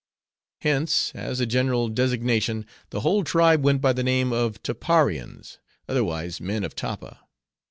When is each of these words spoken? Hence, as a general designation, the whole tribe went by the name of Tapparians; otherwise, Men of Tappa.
Hence, 0.61 1.11
as 1.13 1.39
a 1.39 1.45
general 1.45 1.87
designation, 1.87 2.65
the 2.89 3.01
whole 3.01 3.23
tribe 3.23 3.63
went 3.63 3.81
by 3.81 3.93
the 3.93 4.01
name 4.01 4.33
of 4.33 4.63
Tapparians; 4.63 5.59
otherwise, 5.87 6.41
Men 6.41 6.63
of 6.63 6.73
Tappa. 6.75 7.19